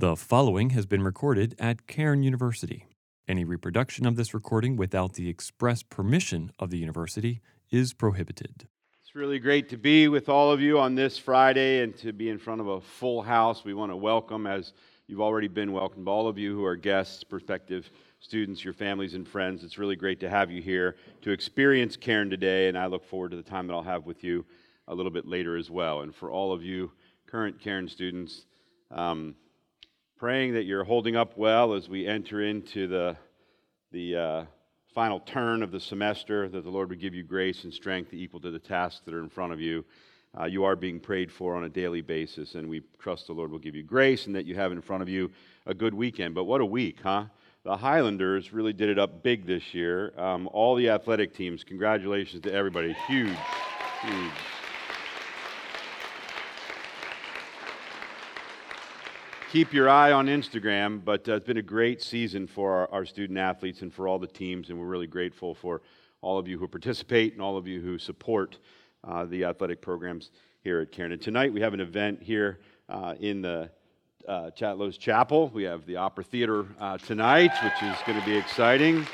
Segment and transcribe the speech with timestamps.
[0.00, 2.86] The following has been recorded at Cairn University.
[3.28, 8.66] Any reproduction of this recording without the express permission of the university is prohibited.
[9.02, 12.30] It's really great to be with all of you on this Friday and to be
[12.30, 13.62] in front of a full house.
[13.62, 14.72] We want to welcome, as
[15.06, 17.90] you've already been welcomed, all of you who are guests, prospective
[18.20, 19.64] students, your families, and friends.
[19.64, 23.32] It's really great to have you here to experience Cairn today, and I look forward
[23.32, 24.46] to the time that I'll have with you
[24.88, 26.00] a little bit later as well.
[26.00, 26.90] And for all of you
[27.26, 28.46] current Cairn students,
[28.90, 29.34] um,
[30.20, 33.16] praying that you're holding up well as we enter into the,
[33.90, 34.44] the uh,
[34.94, 38.38] final turn of the semester, that the Lord would give you grace and strength equal
[38.40, 39.82] to the tasks that are in front of you.
[40.38, 43.50] Uh, you are being prayed for on a daily basis, and we trust the Lord
[43.50, 45.30] will give you grace and that you have in front of you
[45.64, 46.34] a good weekend.
[46.34, 47.24] But what a week, huh?
[47.64, 50.12] The Highlanders really did it up big this year.
[50.18, 52.94] Um, all the athletic teams, congratulations to everybody.
[53.08, 53.38] Huge,
[54.02, 54.59] huge.
[59.50, 63.04] Keep your eye on Instagram, but uh, it's been a great season for our, our,
[63.04, 65.82] student athletes and for all the teams, and we're really grateful for
[66.20, 68.58] all of you who participate and all of you who support
[69.02, 70.30] uh, the athletic programs
[70.62, 71.18] here at Cairn.
[71.18, 73.68] Tonight we have an event here uh, in the
[74.28, 75.48] uh, Chatlos Chapel.
[75.48, 79.04] We have the Opera Theater uh, tonight, which is going to be exciting.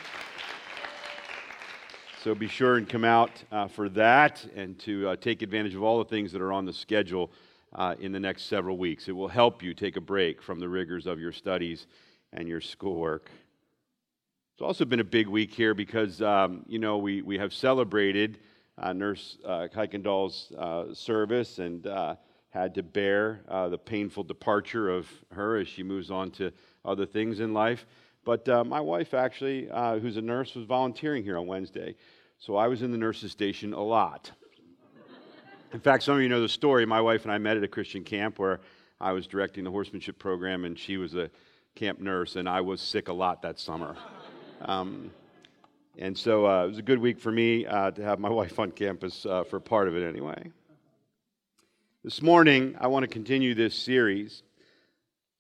[2.23, 5.97] So be sure and come out uh, for that and to take advantage of all
[5.97, 7.33] the things that are on the schedule
[7.75, 9.09] uh, in the next several weeks.
[9.09, 11.87] It will help you take a break from the rigors of your studies
[12.33, 13.31] and your schoolwork.
[14.55, 18.39] It's also been a big week here because, um, you know, we, we have celebrated
[18.79, 22.17] uh, Nurse uh, Kuykendall's uh, service and uh,
[22.51, 26.53] had to bear uh, the painful departure of her as she moves on to
[26.85, 27.87] other things in life.
[28.25, 29.69] But uh, my wife, actually,
[30.01, 31.95] who's a nurse, was volunteering here on Wednesday.
[32.39, 34.33] So I was in the nurse's station a lot.
[35.73, 36.87] In fact, some of you know the story.
[36.87, 38.61] My wife and I met at a Christian camp where
[39.01, 41.29] I was directing the horsemanship program, and she was a
[41.75, 43.97] camp nurse, and I was sick a lot that summer.
[44.63, 45.11] Um,
[45.99, 48.59] and so uh, it was a good week for me uh, to have my wife
[48.59, 50.51] on campus uh, for part of it anyway.
[52.03, 54.45] This morning, I want to continue this series,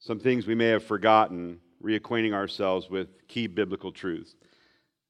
[0.00, 4.36] Some Things We May Have Forgotten, reacquainting ourselves with key biblical truths.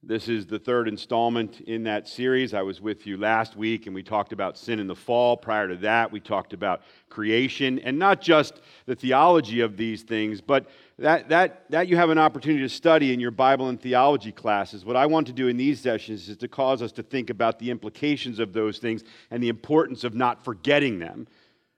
[0.03, 2.55] This is the third installment in that series.
[2.55, 5.37] I was with you last week and we talked about sin in the fall.
[5.37, 10.41] Prior to that, we talked about creation and not just the theology of these things,
[10.41, 10.69] but
[10.99, 14.85] that, that, that you have an opportunity to study in your Bible and theology classes.
[14.85, 17.59] What I want to do in these sessions is to cause us to think about
[17.59, 21.27] the implications of those things and the importance of not forgetting them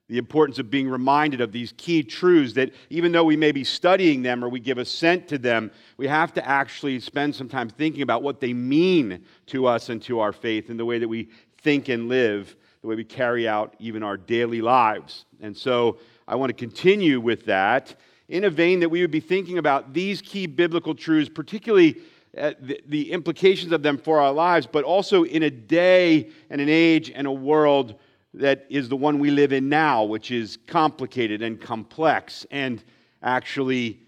[0.08, 3.62] the importance of being reminded of these key truths that even though we may be
[3.62, 7.68] studying them or we give assent to them, we have to actually spend some time
[7.68, 11.08] thinking about what they mean to us and to our faith and the way that
[11.08, 11.28] we
[11.60, 15.26] think and live, the way we carry out even our daily lives.
[15.42, 17.94] And so I want to continue with that
[18.28, 21.96] in a vein that we would be thinking about these key biblical truths, particularly.
[22.36, 26.60] Uh, the, the implications of them for our lives, but also in a day and
[26.60, 27.94] an age and a world
[28.38, 32.82] that is the one we live in now, which is complicated and complex and
[33.22, 33.98] actually,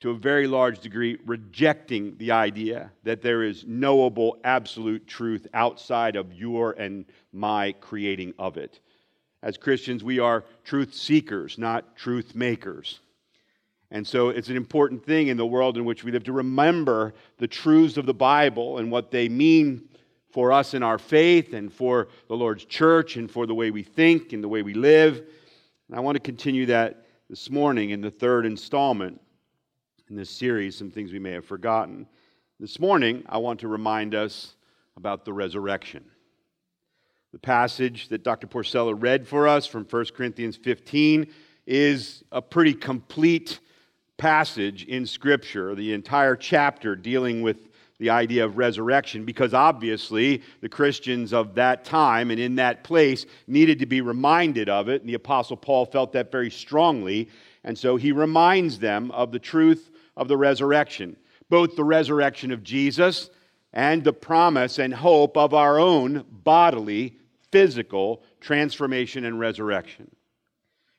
[0.00, 6.14] to a very large degree, rejecting the idea that there is knowable, absolute truth outside
[6.14, 8.80] of your and my creating of it.
[9.42, 13.00] As Christians, we are truth seekers, not truth makers.
[13.90, 17.14] And so it's an important thing in the world in which we live to remember
[17.38, 19.88] the truths of the Bible and what they mean
[20.36, 23.82] for us in our faith and for the Lord's church and for the way we
[23.82, 25.22] think and the way we live.
[25.88, 29.18] And I want to continue that this morning in the third installment
[30.10, 32.06] in this series, some things we may have forgotten.
[32.60, 34.56] This morning, I want to remind us
[34.98, 36.04] about the resurrection.
[37.32, 38.46] The passage that Dr.
[38.46, 41.28] Porcella read for us from 1 Corinthians 15
[41.66, 43.60] is a pretty complete
[44.18, 50.68] passage in Scripture, the entire chapter dealing with the idea of resurrection because obviously the
[50.68, 55.00] Christians of that time and in that place needed to be reminded of it.
[55.00, 57.28] And the Apostle Paul felt that very strongly.
[57.64, 61.16] And so he reminds them of the truth of the resurrection,
[61.48, 63.30] both the resurrection of Jesus
[63.72, 67.18] and the promise and hope of our own bodily,
[67.50, 70.10] physical transformation and resurrection.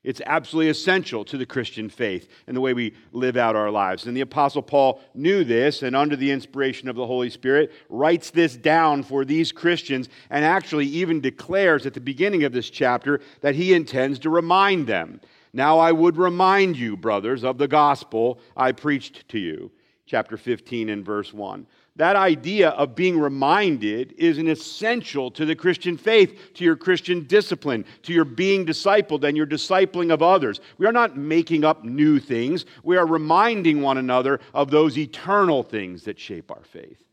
[0.07, 4.05] It's absolutely essential to the Christian faith and the way we live out our lives.
[4.05, 8.29] And the Apostle Paul knew this, and under the inspiration of the Holy Spirit, writes
[8.29, 13.19] this down for these Christians, and actually even declares at the beginning of this chapter
[13.41, 15.19] that he intends to remind them.
[15.51, 19.71] Now I would remind you, brothers, of the gospel I preached to you.
[20.05, 21.67] Chapter 15 and verse 1.
[21.97, 27.25] That idea of being reminded is an essential to the Christian faith, to your Christian
[27.25, 30.61] discipline, to your being discipled and your discipling of others.
[30.77, 35.63] We are not making up new things, we are reminding one another of those eternal
[35.63, 37.03] things that shape our faith.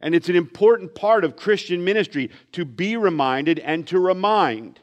[0.00, 4.80] And it's an important part of Christian ministry to be reminded and to remind.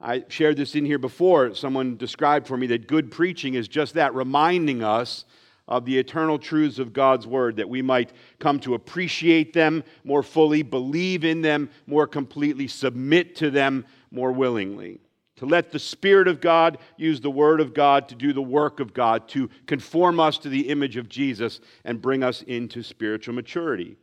[0.00, 1.54] I shared this in here before.
[1.54, 5.24] Someone described for me that good preaching is just that, reminding us
[5.68, 10.22] of the eternal truths of God's Word, that we might come to appreciate them more
[10.22, 15.00] fully, believe in them more completely, submit to them more willingly.
[15.36, 18.80] To let the Spirit of God use the Word of God to do the work
[18.80, 23.34] of God, to conform us to the image of Jesus and bring us into spiritual
[23.34, 23.96] maturity.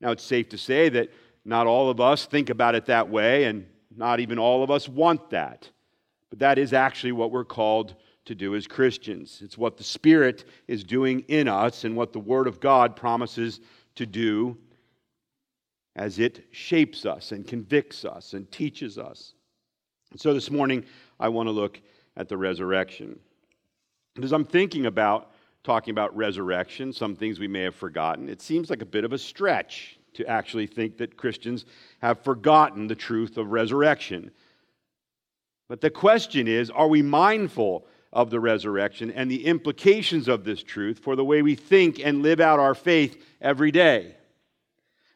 [0.00, 1.10] Now, it's safe to say that
[1.44, 4.88] not all of us think about it that way, and not even all of us
[4.88, 5.68] want that.
[6.30, 9.40] But that is actually what we're called to do as Christians.
[9.42, 13.60] It's what the Spirit is doing in us and what the Word of God promises
[13.96, 14.56] to do
[15.96, 19.34] as it shapes us and convicts us and teaches us.
[20.10, 20.84] And so this morning,
[21.20, 21.80] I want to look
[22.16, 23.18] at the resurrection.
[24.22, 25.32] As I'm thinking about
[25.62, 29.12] talking about resurrection, some things we may have forgotten, it seems like a bit of
[29.12, 31.64] a stretch to actually think that Christians
[32.00, 34.30] have forgotten the truth of resurrection.
[35.68, 40.62] But the question is are we mindful of the resurrection and the implications of this
[40.62, 44.14] truth for the way we think and live out our faith every day.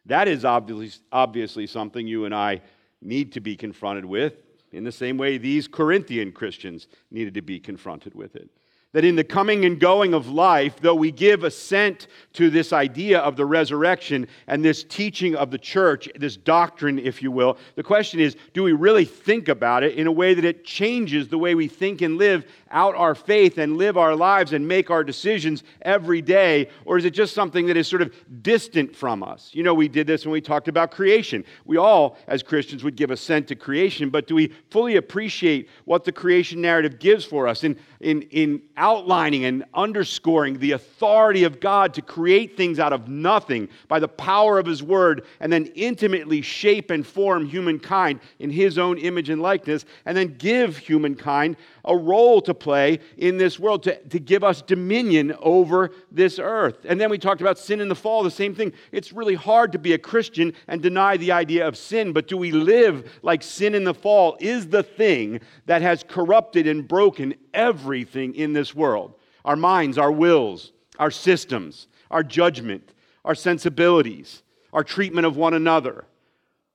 [0.06, 2.60] That is obviously, obviously something you and I
[3.00, 4.34] need to be confronted with
[4.72, 8.50] in the same way these Corinthian Christians needed to be confronted with it
[8.98, 13.20] that in the coming and going of life, though we give assent to this idea
[13.20, 17.82] of the resurrection and this teaching of the church, this doctrine, if you will, the
[17.84, 21.38] question is do we really think about it in a way that it changes the
[21.38, 25.04] way we think and live out our faith and live our lives and make our
[25.04, 26.68] decisions every day?
[26.84, 28.12] Or is it just something that is sort of
[28.42, 29.50] distant from us?
[29.52, 31.44] You know, we did this when we talked about creation.
[31.64, 36.04] We all, as Christians, would give assent to creation, but do we fully appreciate what
[36.04, 41.60] the creation narrative gives for us in, in, in outlining and underscoring the authority of
[41.60, 45.66] God to create things out of nothing by the power of His Word and then
[45.74, 51.56] intimately shape and form humankind in His own image and likeness and then give humankind
[51.88, 56.84] a role to play in this world to, to give us dominion over this earth.
[56.84, 58.72] And then we talked about sin in the fall, the same thing.
[58.92, 62.36] It's really hard to be a Christian and deny the idea of sin, but do
[62.36, 67.34] we live like sin in the fall is the thing that has corrupted and broken
[67.52, 69.14] everything in this world
[69.44, 72.92] our minds, our wills, our systems, our judgment,
[73.24, 74.42] our sensibilities,
[74.74, 76.04] our treatment of one another.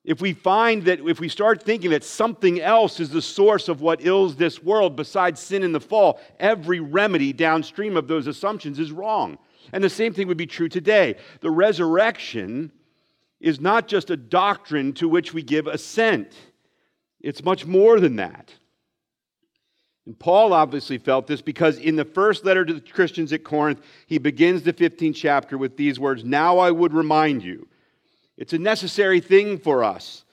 [0.05, 3.79] If we find that, if we start thinking that something else is the source of
[3.79, 8.79] what ills this world besides sin and the fall, every remedy downstream of those assumptions
[8.79, 9.37] is wrong.
[9.71, 11.15] And the same thing would be true today.
[11.39, 12.71] The resurrection
[13.39, 16.33] is not just a doctrine to which we give assent,
[17.21, 18.53] it's much more than that.
[20.05, 23.81] And Paul obviously felt this because in the first letter to the Christians at Corinth,
[24.05, 27.67] he begins the 15th chapter with these words Now I would remind you
[28.37, 30.23] it's a necessary thing for us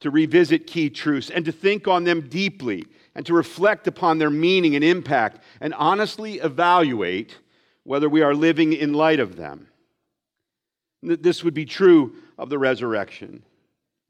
[0.00, 4.30] to revisit key truths and to think on them deeply and to reflect upon their
[4.30, 7.36] meaning and impact and honestly evaluate
[7.84, 9.66] whether we are living in light of them.
[11.02, 13.42] This would be true of the resurrection.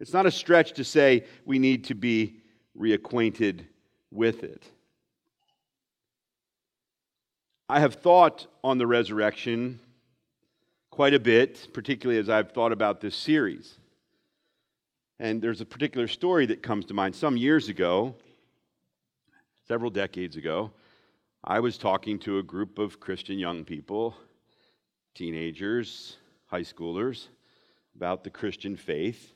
[0.01, 2.37] It's not a stretch to say we need to be
[2.79, 3.61] reacquainted
[4.11, 4.65] with it.
[7.69, 9.79] I have thought on the resurrection
[11.01, 13.79] quite a bit, particularly as I've thought about this series.
[15.19, 17.17] And there's a particular story that comes to mind.
[17.17, 18.15] Some years ago,
[19.67, 20.73] several decades ago,
[21.43, 24.15] I was talking to a group of Christian young people,
[25.15, 27.29] teenagers, high schoolers,
[27.97, 29.33] about the Christian faith.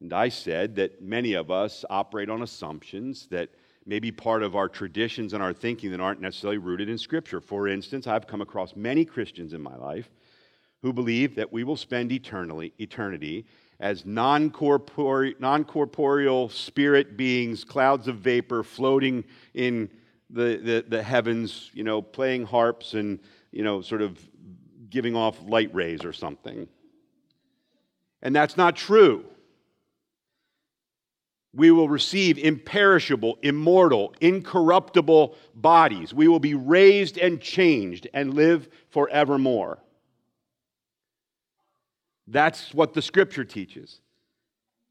[0.00, 3.50] And I said that many of us operate on assumptions that
[3.84, 7.42] may be part of our traditions and our thinking that aren't necessarily rooted in Scripture.
[7.42, 10.08] For instance, I've come across many Christians in my life
[10.82, 13.44] who believe that we will spend eternally, eternity
[13.80, 19.88] as non corporeal spirit beings, clouds of vapor floating in
[20.30, 23.18] the, the, the heavens, you know, playing harps and,
[23.52, 24.18] you know, sort of
[24.90, 26.68] giving off light rays or something.
[28.22, 29.24] And that's not true.
[31.54, 36.12] We will receive imperishable, immortal, incorruptible bodies.
[36.12, 39.78] We will be raised and changed and live forevermore.
[42.30, 44.00] That's what the scripture teaches.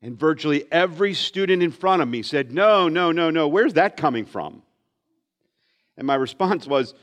[0.01, 3.47] And virtually every student in front of me said, No, no, no, no.
[3.47, 4.63] Where's that coming from?
[5.97, 6.93] And my response was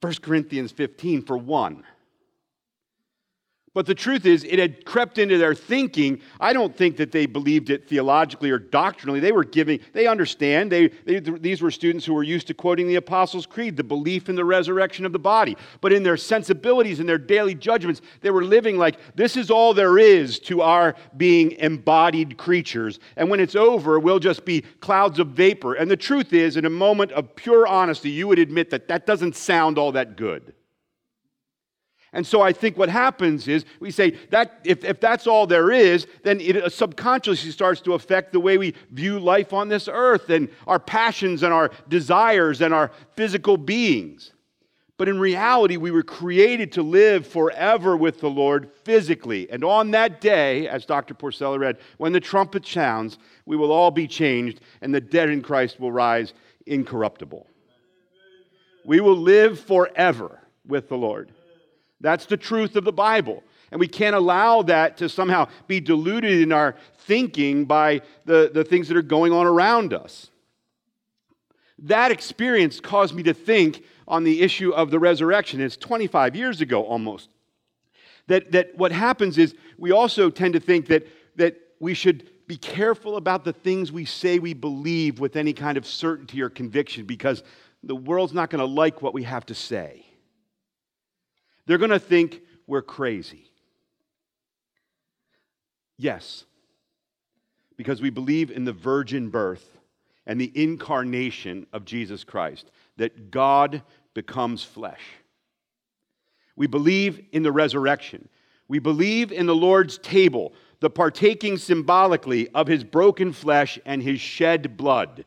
[0.00, 1.84] 1 Corinthians 15 for one.
[3.74, 6.20] But the truth is, it had crept into their thinking.
[6.38, 9.18] I don't think that they believed it theologically or doctrinally.
[9.18, 10.70] They were giving, they understand.
[10.70, 14.28] They, they, these were students who were used to quoting the Apostles' Creed, the belief
[14.28, 15.56] in the resurrection of the body.
[15.80, 19.72] But in their sensibilities and their daily judgments, they were living like this is all
[19.72, 22.98] there is to our being embodied creatures.
[23.16, 25.74] And when it's over, we'll just be clouds of vapor.
[25.74, 29.06] And the truth is, in a moment of pure honesty, you would admit that that
[29.06, 30.52] doesn't sound all that good.
[32.14, 35.70] And so I think what happens is we say that if, if that's all there
[35.70, 39.88] is, then it uh, subconsciously starts to affect the way we view life on this
[39.90, 44.32] earth and our passions and our desires and our physical beings.
[44.98, 49.50] But in reality, we were created to live forever with the Lord physically.
[49.50, 51.14] And on that day, as Dr.
[51.14, 55.40] Porcella read, when the trumpet sounds, we will all be changed and the dead in
[55.40, 56.34] Christ will rise
[56.66, 57.46] incorruptible.
[58.84, 61.32] We will live forever with the Lord.
[62.02, 63.42] That's the truth of the Bible.
[63.70, 68.64] And we can't allow that to somehow be diluted in our thinking by the, the
[68.64, 70.28] things that are going on around us.
[71.78, 75.60] That experience caused me to think on the issue of the resurrection.
[75.60, 77.30] It's 25 years ago almost.
[78.26, 81.06] That, that what happens is we also tend to think that,
[81.36, 85.78] that we should be careful about the things we say we believe with any kind
[85.78, 87.42] of certainty or conviction because
[87.82, 90.04] the world's not going to like what we have to say.
[91.66, 93.50] They're going to think we're crazy.
[95.96, 96.44] Yes,
[97.76, 99.78] because we believe in the virgin birth
[100.26, 103.82] and the incarnation of Jesus Christ, that God
[104.14, 105.02] becomes flesh.
[106.56, 108.28] We believe in the resurrection.
[108.68, 114.20] We believe in the Lord's table, the partaking symbolically of his broken flesh and his
[114.20, 115.24] shed blood.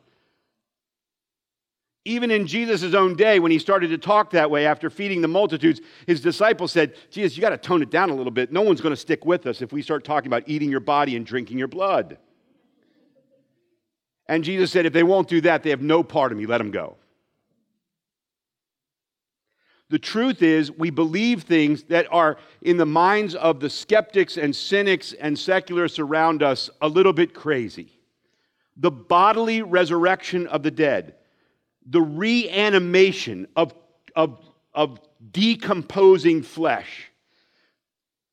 [2.08, 5.28] Even in Jesus' own day, when he started to talk that way after feeding the
[5.28, 8.52] multitudes, his disciples said, Jesus, you got to tone it down a little bit.
[8.52, 11.16] No one's going to stick with us if we start talking about eating your body
[11.16, 12.20] and drinking your blood.
[14.28, 16.46] And Jesus said, if they won't do that, they have no part of me.
[16.46, 16.98] Let them go.
[19.90, 24.56] The truth is, we believe things that are in the minds of the skeptics and
[24.56, 28.00] cynics and secularists around us a little bit crazy.
[28.78, 31.16] The bodily resurrection of the dead
[31.86, 33.74] the reanimation of,
[34.16, 34.40] of,
[34.74, 35.00] of
[35.32, 37.12] decomposing flesh,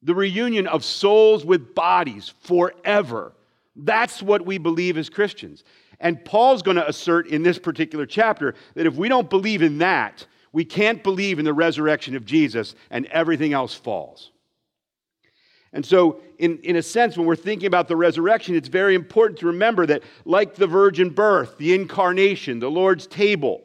[0.03, 3.33] the reunion of souls with bodies forever.
[3.77, 5.65] That's what we believe as Christians.
[6.01, 9.79] And Paul's going to assert in this particular chapter that if we don't believe in
[9.79, 14.32] that, we can't believe in the resurrection of Jesus and everything else falls.
[15.73, 19.39] And so, in, in a sense, when we're thinking about the resurrection, it's very important
[19.41, 23.63] to remember that, like the virgin birth, the incarnation, the Lord's table,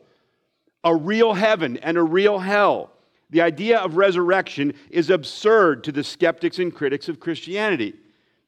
[0.84, 2.92] a real heaven and a real hell,
[3.30, 7.94] the idea of resurrection is absurd to the skeptics and critics of Christianity.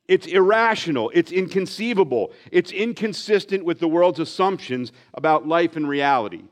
[0.08, 6.44] It's irrational, it's inconceivable, it's inconsistent with the world's assumptions about life and reality.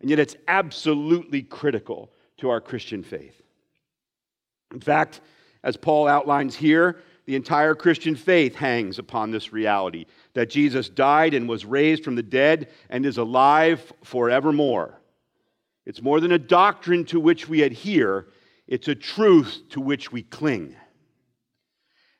[0.00, 3.40] And yet, it's absolutely critical to our Christian faith.
[4.74, 5.20] In fact,
[5.66, 6.96] as Paul outlines here,
[7.26, 12.14] the entire Christian faith hangs upon this reality that Jesus died and was raised from
[12.14, 15.00] the dead and is alive forevermore.
[15.84, 18.28] It's more than a doctrine to which we adhere,
[18.68, 20.76] it's a truth to which we cling.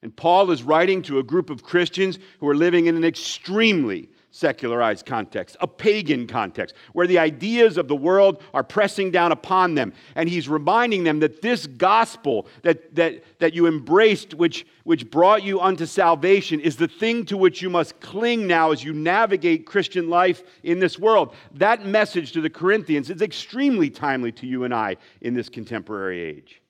[0.03, 4.11] And Paul is writing to a group of Christians who are living in an extremely
[4.37, 9.75] secularized context, a pagan context, where the ideas of the world are pressing down upon
[9.75, 9.93] them.
[10.15, 15.43] And he's reminding them that this gospel that, that, that you embraced, which, which brought
[15.43, 19.65] you unto salvation, is the thing to which you must cling now as you navigate
[19.65, 21.35] Christian life in this world.
[21.55, 26.21] That message to the Corinthians is extremely timely to you and I in this contemporary
[26.21, 26.61] age.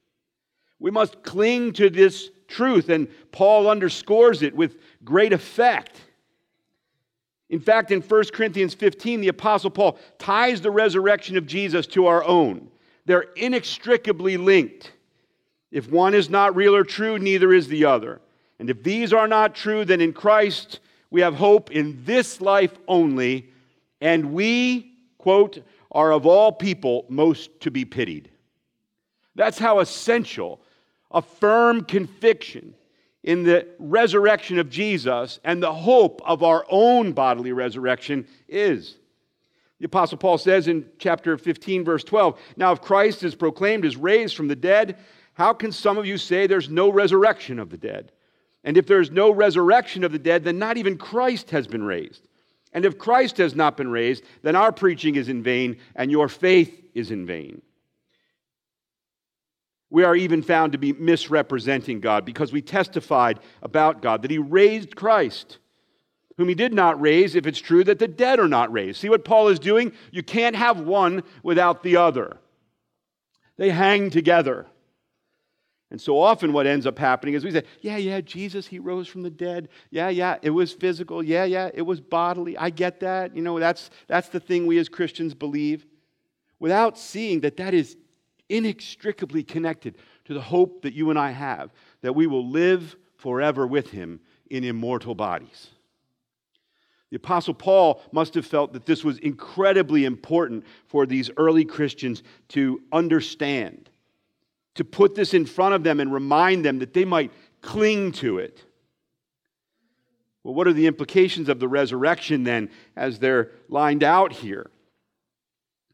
[0.78, 6.00] We must cling to this truth, and Paul underscores it with great effect.
[7.48, 12.06] In fact, in 1 Corinthians 15, the Apostle Paul ties the resurrection of Jesus to
[12.06, 12.68] our own.
[13.04, 14.92] They're inextricably linked.
[15.70, 18.20] If one is not real or true, neither is the other.
[18.58, 22.76] And if these are not true, then in Christ we have hope in this life
[22.88, 23.50] only,
[24.00, 25.62] and we, quote,
[25.92, 28.30] are of all people most to be pitied.
[29.36, 30.60] That's how essential
[31.10, 32.74] a firm conviction
[33.26, 38.96] in the resurrection of Jesus and the hope of our own bodily resurrection is.
[39.80, 43.96] The Apostle Paul says in chapter 15, verse 12 Now, if Christ is proclaimed as
[43.96, 44.96] raised from the dead,
[45.34, 48.12] how can some of you say there's no resurrection of the dead?
[48.64, 52.26] And if there's no resurrection of the dead, then not even Christ has been raised.
[52.72, 56.28] And if Christ has not been raised, then our preaching is in vain and your
[56.28, 57.60] faith is in vain.
[59.90, 64.38] We are even found to be misrepresenting God because we testified about God that He
[64.38, 65.58] raised Christ,
[66.36, 69.00] whom He did not raise, if it's true that the dead are not raised.
[69.00, 69.92] See what Paul is doing?
[70.10, 72.38] You can't have one without the other,
[73.56, 74.66] they hang together.
[75.88, 79.06] And so often, what ends up happening is we say, Yeah, yeah, Jesus, he rose
[79.06, 79.68] from the dead.
[79.90, 81.22] Yeah, yeah, it was physical.
[81.22, 82.58] Yeah, yeah, it was bodily.
[82.58, 83.36] I get that.
[83.36, 85.86] You know, that's, that's the thing we as Christians believe.
[86.58, 87.96] Without seeing that that is
[88.48, 91.70] inextricably connected to the hope that you and I have
[92.02, 95.68] that we will live forever with him in immortal bodies.
[97.10, 102.22] The Apostle Paul must have felt that this was incredibly important for these early Christians
[102.48, 103.90] to understand,
[104.74, 108.38] to put this in front of them and remind them that they might cling to
[108.38, 108.64] it.
[110.42, 114.70] Well, what are the implications of the resurrection then as they're lined out here?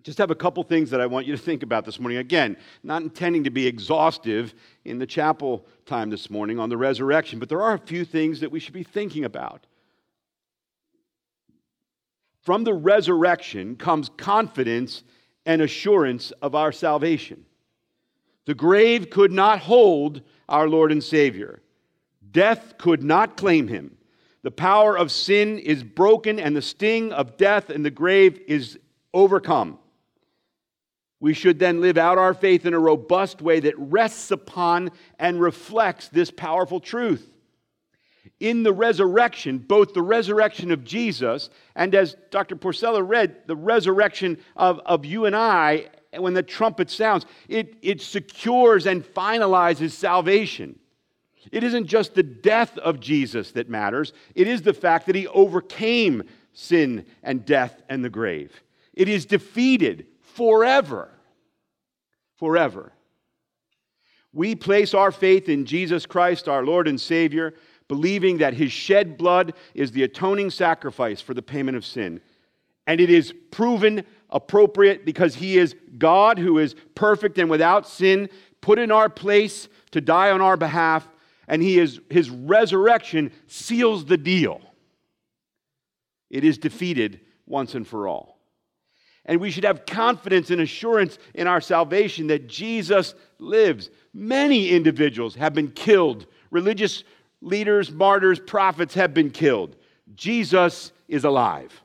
[0.03, 2.19] Just have a couple things that I want you to think about this morning.
[2.19, 4.55] Again, not intending to be exhaustive
[4.85, 8.41] in the chapel time this morning on the resurrection, but there are a few things
[8.41, 9.67] that we should be thinking about.
[12.41, 15.05] From the resurrection comes confidence
[15.47, 17.45] and assurance of our salvation.
[18.47, 21.63] The grave could not hold our Lord and Savior,
[22.33, 23.97] death could not claim him.
[24.43, 28.77] The power of sin is broken, and the sting of death and the grave is
[29.15, 29.79] overcome.
[31.23, 35.41] We should then live out our faith in a robust way that rests upon and
[35.41, 37.37] reflects this powerful truth.
[38.41, 42.57] In the resurrection, both the resurrection of Jesus and as Dr.
[42.57, 48.01] Porcella read, the resurrection of, of you and I, when the trumpet sounds, it, it
[48.01, 50.77] secures and finalizes salvation.
[51.53, 55.29] It isn't just the death of Jesus that matters, it is the fact that he
[55.29, 58.61] overcame sin and death and the grave.
[58.93, 61.12] It is defeated forever.
[62.43, 62.93] Forever.
[64.33, 67.55] We place our faith in Jesus Christ, our Lord and Savior,
[67.87, 72.21] believing that his shed blood is the atoning sacrifice for the payment of sin.
[72.89, 78.29] And it is proven appropriate because he is God who is perfect and without sin,
[78.61, 81.09] put in our place to die on our behalf,
[81.47, 84.61] and he is, his resurrection seals the deal.
[86.29, 88.32] It is defeated once and for all.
[89.25, 93.91] And we should have confidence and assurance in our salvation that Jesus lives.
[94.13, 96.27] Many individuals have been killed.
[96.51, 97.05] Religious
[97.41, 99.77] leaders, martyrs, prophets have been killed.
[100.15, 101.83] Jesus is alive.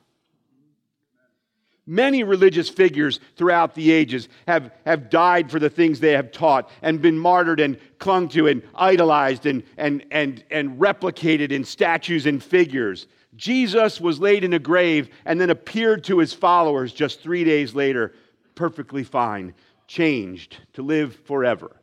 [1.89, 6.69] Many religious figures throughout the ages have, have died for the things they have taught
[6.81, 12.25] and been martyred and clung to and idolized and, and, and, and replicated in statues
[12.25, 13.07] and figures.
[13.37, 17.73] Jesus was laid in a grave and then appeared to his followers just three days
[17.73, 18.13] later,
[18.55, 19.53] perfectly fine,
[19.87, 21.77] changed to live forever.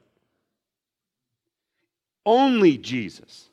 [2.26, 3.48] Only Jesus.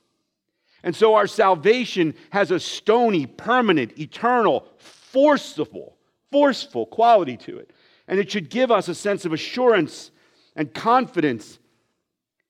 [0.84, 5.96] And so our salvation has a stony, permanent, eternal, forceful,
[6.32, 7.72] forceful quality to it.
[8.08, 10.12] And it should give us a sense of assurance
[10.56, 11.60] and confidence,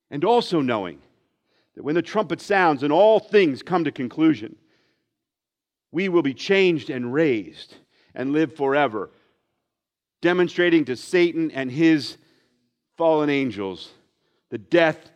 [0.09, 0.99] and also knowing
[1.75, 4.55] that when the trumpet sounds and all things come to conclusion,
[5.91, 7.75] we will be changed and raised
[8.13, 9.11] and live forever,
[10.21, 12.17] demonstrating to Satan and his
[12.97, 13.89] fallen angels
[14.49, 15.11] that death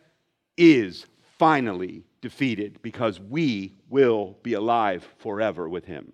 [0.56, 1.06] is
[1.38, 6.12] finally defeated because we will be alive forever with him.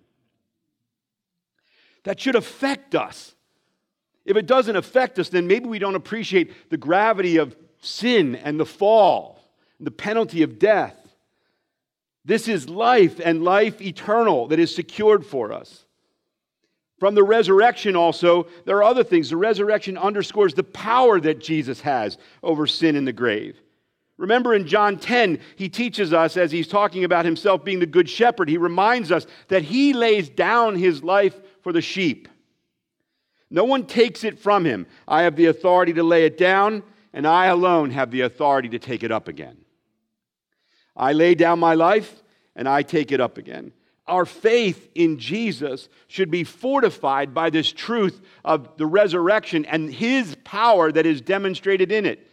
[2.03, 3.33] That should affect us.
[4.25, 8.59] If it doesn't affect us, then maybe we don't appreciate the gravity of sin and
[8.59, 9.39] the fall,
[9.77, 10.95] and the penalty of death.
[12.25, 15.85] This is life and life eternal that is secured for us.
[16.99, 19.29] From the resurrection, also, there are other things.
[19.29, 23.59] The resurrection underscores the power that Jesus has over sin in the grave.
[24.17, 28.07] Remember in John 10, he teaches us, as he's talking about himself being the good
[28.07, 32.29] shepherd, he reminds us that he lays down his life for the sheep.
[33.49, 34.87] No one takes it from him.
[35.07, 38.79] I have the authority to lay it down, and I alone have the authority to
[38.79, 39.62] take it up again.
[40.95, 42.21] I lay down my life
[42.55, 43.73] and I take it up again.
[44.05, 50.35] Our faith in Jesus should be fortified by this truth of the resurrection and his
[50.43, 52.29] power that is demonstrated in it.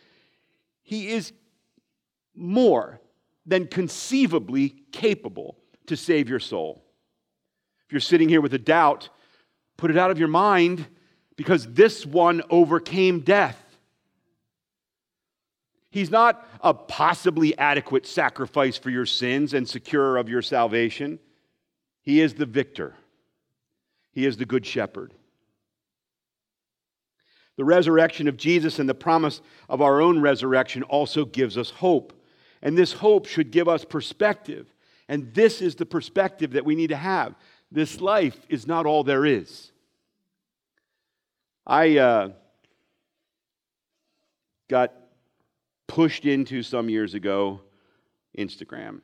[0.83, 1.33] He is
[2.35, 3.01] more
[3.47, 6.85] than conceivably capable to save your soul.
[7.87, 9.09] If you're sitting here with a doubt,
[9.77, 10.87] put it out of your mind
[11.37, 13.70] because this one overcame death.
[15.91, 21.19] He's not a possibly adequate sacrifice for your sins and secure of your salvation.
[22.03, 22.95] He is the victor,
[24.13, 25.15] He is the good shepherd.
[27.57, 32.15] The resurrection of Jesus and the promise of our own resurrection also gives us hope.
[32.63, 34.73] And this hope should give us perspective.
[35.09, 37.35] And this is the perspective that we need to have.
[37.71, 39.73] This life is not all there is.
[41.67, 42.29] I uh,
[44.69, 44.95] got
[45.91, 47.61] pushed into some years ago
[48.39, 49.01] Instagram.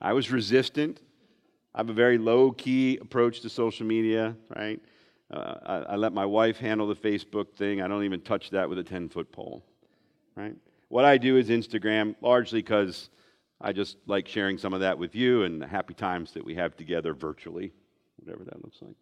[0.00, 1.00] I was resistant.
[1.74, 4.80] I have a very low key approach to social media, right?
[5.28, 7.82] Uh, I, I, let my wife handle the Facebook thing.
[7.82, 9.64] I don't even touch that with a 10 foot pole,
[10.36, 10.54] right?
[10.88, 13.10] What I do is Instagram, largely because
[13.60, 16.54] I just like sharing some of that with you and the happy times that we
[16.54, 17.72] have together virtually,
[18.20, 18.94] whatever that looks like.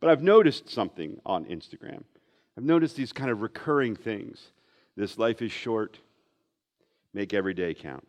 [0.00, 2.04] But I've noticed something on Instagram.
[2.56, 4.50] I've noticed these kind of recurring things.
[4.96, 5.98] This life is short,
[7.14, 8.06] make every day count.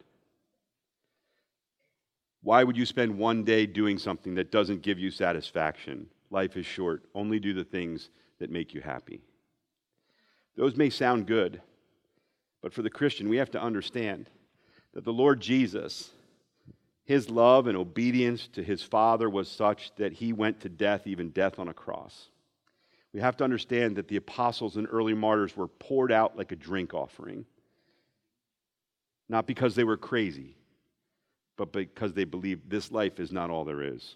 [2.42, 6.08] Why would you spend one day doing something that doesn't give you satisfaction?
[6.30, 7.04] Life is short.
[7.16, 9.22] Only do the things that make you happy.
[10.58, 11.62] Those may sound good,
[12.62, 14.30] but for the Christian, we have to understand
[14.94, 16.12] that the Lord Jesus,
[17.06, 21.30] his love and obedience to his Father was such that he went to death, even
[21.30, 22.30] death on a cross.
[23.14, 26.56] We have to understand that the apostles and early martyrs were poured out like a
[26.56, 27.46] drink offering,
[29.30, 30.56] not because they were crazy
[31.58, 34.16] but because they believed this life is not all there is.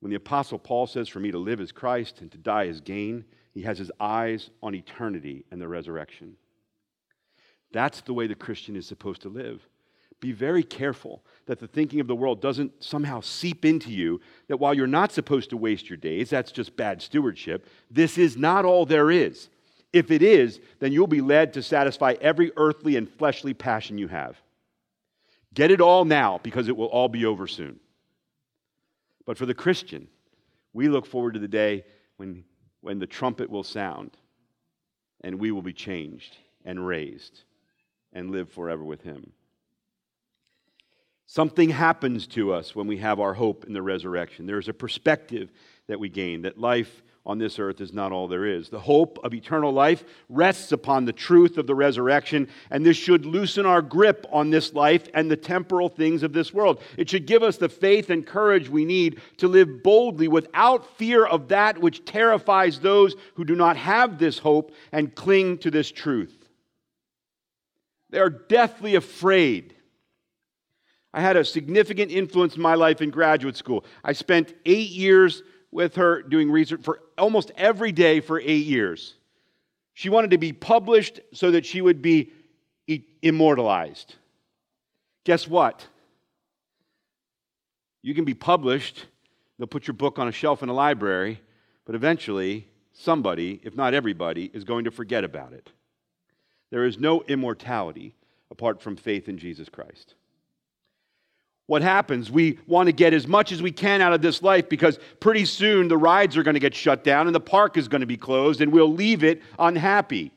[0.00, 2.80] When the Apostle Paul says, For me to live is Christ and to die is
[2.80, 6.36] gain, he has his eyes on eternity and the resurrection.
[7.72, 9.66] That's the way the Christian is supposed to live.
[10.20, 14.58] Be very careful that the thinking of the world doesn't somehow seep into you that
[14.58, 17.66] while you're not supposed to waste your days, that's just bad stewardship.
[17.90, 19.48] This is not all there is.
[19.92, 24.08] If it is, then you'll be led to satisfy every earthly and fleshly passion you
[24.08, 24.36] have.
[25.54, 27.80] Get it all now because it will all be over soon.
[29.24, 30.08] But for the Christian,
[30.72, 31.84] we look forward to the day
[32.16, 32.44] when,
[32.80, 34.10] when the trumpet will sound
[35.22, 37.42] and we will be changed and raised
[38.12, 39.32] and live forever with Him.
[41.30, 44.46] Something happens to us when we have our hope in the resurrection.
[44.46, 45.52] There's a perspective
[45.86, 48.70] that we gain that life on this earth is not all there is.
[48.70, 53.26] The hope of eternal life rests upon the truth of the resurrection, and this should
[53.26, 56.80] loosen our grip on this life and the temporal things of this world.
[56.96, 61.26] It should give us the faith and courage we need to live boldly without fear
[61.26, 65.90] of that which terrifies those who do not have this hope and cling to this
[65.90, 66.48] truth.
[68.08, 69.74] They are deathly afraid.
[71.14, 73.84] I had a significant influence in my life in graduate school.
[74.04, 79.14] I spent eight years with her doing research for almost every day for eight years.
[79.94, 82.32] She wanted to be published so that she would be
[83.22, 84.14] immortalized.
[85.24, 85.86] Guess what?
[88.02, 89.06] You can be published,
[89.58, 91.40] they'll put your book on a shelf in a library,
[91.84, 95.70] but eventually somebody, if not everybody, is going to forget about it.
[96.70, 98.14] There is no immortality
[98.50, 100.14] apart from faith in Jesus Christ
[101.68, 102.30] what happens?
[102.30, 105.44] We want to get as much as we can out of this life because pretty
[105.44, 108.06] soon the rides are going to get shut down and the park is going to
[108.06, 110.32] be closed and we'll leave it unhappy.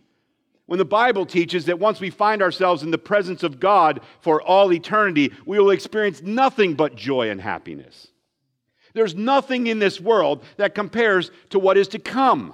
[0.65, 4.41] When the Bible teaches that once we find ourselves in the presence of God for
[4.41, 8.09] all eternity, we will experience nothing but joy and happiness.
[8.93, 12.53] There's nothing in this world that compares to what is to come.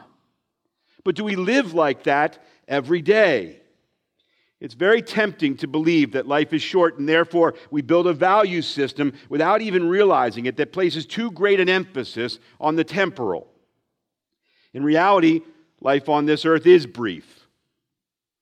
[1.04, 3.60] But do we live like that every day?
[4.60, 8.63] It's very tempting to believe that life is short and therefore we build a value
[8.63, 13.48] system without even realizing it that places too great an emphasis on the temporal.
[14.74, 15.41] In reality,
[15.80, 17.48] life on this earth is brief.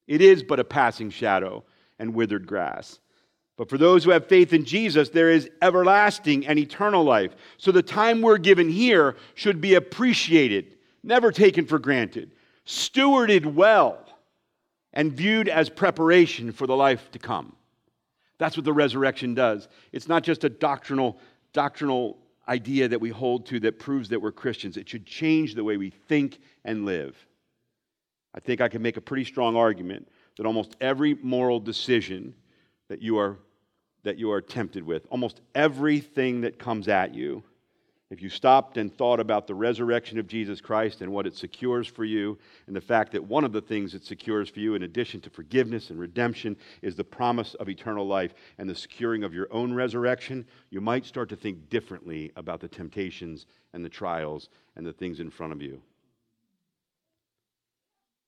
[0.08, 1.66] It is but a passing shadow
[2.00, 3.00] and withered grass.
[3.58, 7.36] But for those who have faith in Jesus, there is everlasting and eternal life.
[7.58, 12.32] So the time we're given here should be appreciated, never taken for granted,
[12.66, 14.05] stewarded well
[14.96, 17.56] and viewed as preparation for the life to come.
[18.38, 19.68] That's what the resurrection does.
[19.92, 21.20] It's not just a doctrinal,
[21.54, 24.78] doctrinal idea that we hold to that proves that we're Christians.
[24.78, 27.16] It should change the way we think and live.
[28.34, 32.36] I think I can make a pretty strong argument that almost every moral decision
[32.90, 33.38] that you are,
[34.04, 37.44] that you are tempted with, almost everything that comes at you,
[38.16, 41.86] if you stopped and thought about the resurrection of Jesus Christ and what it secures
[41.86, 44.84] for you, and the fact that one of the things it secures for you, in
[44.84, 49.34] addition to forgiveness and redemption, is the promise of eternal life and the securing of
[49.34, 54.48] your own resurrection, you might start to think differently about the temptations and the trials
[54.78, 55.82] and the things in front of you.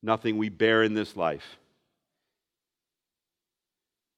[0.04, 1.60] Nothing we bear in this life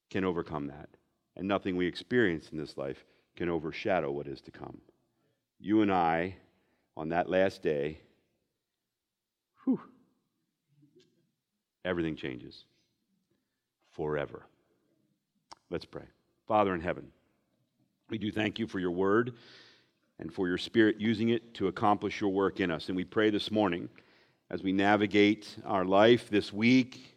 [0.10, 0.90] can overcome that,
[1.36, 3.06] and nothing we experience in this life
[3.36, 4.82] can overshadow what is to come
[5.60, 6.36] you and I,
[6.96, 8.00] on that last day,
[9.64, 9.82] whew,
[11.84, 12.66] everything changes
[13.92, 14.44] forever.
[15.70, 16.06] Let's pray.
[16.48, 17.12] Father in heaven,
[18.10, 19.34] we do thank you for your word
[20.20, 22.88] and for your spirit using it to accomplish your work in us.
[22.88, 23.90] And we pray this morning
[24.50, 27.16] as we navigate our life this week,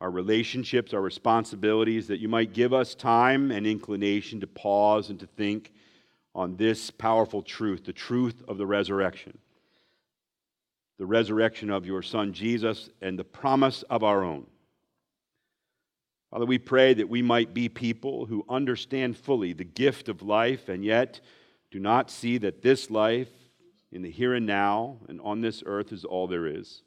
[0.00, 5.18] our relationships, our responsibilities, that you might give us time and inclination to pause and
[5.20, 5.72] to think
[6.34, 9.38] on this powerful truth, the truth of the resurrection.
[10.98, 14.46] The resurrection of your Son Jesus and the promise of our own.
[16.30, 20.68] Father, we pray that we might be people who understand fully the gift of life
[20.68, 21.20] and yet
[21.70, 23.30] do not see that this life
[23.92, 26.82] in the here and now and on this earth is all there is.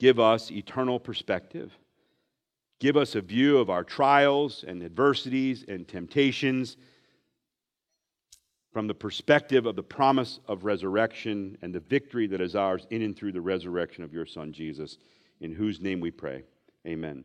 [0.00, 1.72] Give us eternal perspective.
[2.80, 6.76] Give us a view of our trials and adversities and temptations
[8.76, 13.00] from the perspective of the promise of resurrection and the victory that is ours in
[13.00, 14.98] and through the resurrection of your Son, Jesus,
[15.40, 16.44] in whose name we pray.
[16.86, 17.24] Amen.